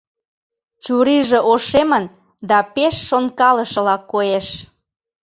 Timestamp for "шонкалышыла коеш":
3.07-4.47